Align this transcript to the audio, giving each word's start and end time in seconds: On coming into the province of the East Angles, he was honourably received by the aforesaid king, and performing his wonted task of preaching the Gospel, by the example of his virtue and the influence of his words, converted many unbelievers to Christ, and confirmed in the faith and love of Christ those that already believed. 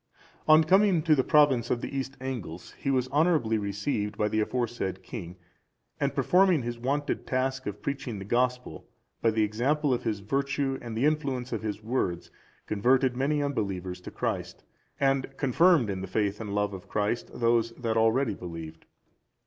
On 0.47 0.63
coming 0.63 0.89
into 0.89 1.13
the 1.13 1.23
province 1.23 1.69
of 1.69 1.81
the 1.81 1.95
East 1.95 2.17
Angles, 2.19 2.71
he 2.71 2.89
was 2.89 3.07
honourably 3.09 3.59
received 3.59 4.17
by 4.17 4.27
the 4.29 4.39
aforesaid 4.41 5.03
king, 5.03 5.35
and 5.99 6.15
performing 6.15 6.63
his 6.63 6.79
wonted 6.79 7.27
task 7.27 7.67
of 7.67 7.83
preaching 7.83 8.17
the 8.17 8.25
Gospel, 8.25 8.87
by 9.21 9.29
the 9.29 9.43
example 9.43 9.93
of 9.93 10.01
his 10.01 10.21
virtue 10.21 10.79
and 10.81 10.97
the 10.97 11.05
influence 11.05 11.51
of 11.53 11.61
his 11.61 11.83
words, 11.83 12.31
converted 12.65 13.15
many 13.15 13.43
unbelievers 13.43 14.01
to 14.01 14.09
Christ, 14.09 14.63
and 14.99 15.37
confirmed 15.37 15.87
in 15.87 16.01
the 16.01 16.07
faith 16.07 16.41
and 16.41 16.55
love 16.55 16.73
of 16.73 16.87
Christ 16.89 17.29
those 17.39 17.69
that 17.73 17.95
already 17.95 18.33
believed. 18.33 18.85